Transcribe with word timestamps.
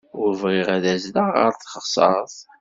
Ur 0.21 0.31
bɣiɣ 0.41 0.67
ad 0.75 0.85
azzleɣ 0.93 1.27
ɣer 1.39 1.51
teɣsert. 1.55 2.35